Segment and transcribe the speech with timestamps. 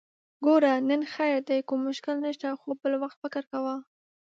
[0.45, 0.73] ګوره!
[0.89, 3.75] نن خير دی، کوم مشکل نشته، خو بل وخت فکر کوه!